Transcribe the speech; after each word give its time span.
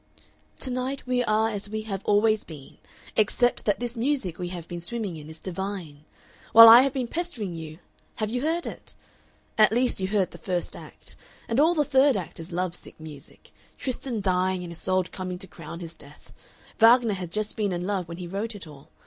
"To 0.61 0.71
night 0.71 1.05
we 1.05 1.23
are 1.25 1.51
as 1.51 1.69
we 1.69 1.83
have 1.83 2.03
always 2.05 2.43
been. 2.43 2.79
Except 3.15 3.65
that 3.65 3.79
this 3.79 3.95
music 3.95 4.39
we 4.39 4.47
have 4.47 4.67
been 4.67 4.81
swimming 4.81 5.15
in 5.15 5.29
is 5.29 5.39
divine. 5.39 6.05
While 6.53 6.67
I 6.67 6.81
have 6.81 6.91
been 6.93 7.07
pestering 7.07 7.53
you, 7.53 7.77
have 8.15 8.31
you 8.31 8.41
heard 8.41 8.65
it? 8.65 8.95
At 9.59 9.71
least, 9.71 9.99
you 9.99 10.07
heard 10.07 10.31
the 10.31 10.39
first 10.39 10.75
act. 10.75 11.15
And 11.47 11.59
all 11.59 11.75
the 11.75 11.85
third 11.85 12.17
act 12.17 12.39
is 12.39 12.51
love 12.51 12.75
sick 12.75 12.99
music. 12.99 13.51
Tristan 13.77 14.21
dying 14.21 14.63
and 14.63 14.73
Isolde 14.73 15.11
coming 15.11 15.37
to 15.37 15.45
crown 15.45 15.81
his 15.81 15.95
death. 15.95 16.33
Wagner 16.79 17.13
had 17.13 17.29
just 17.29 17.55
been 17.55 17.71
in 17.71 17.85
love 17.85 18.07
when 18.07 18.17
he 18.17 18.25
wrote 18.25 18.55
it 18.55 18.65
all. 18.65 18.89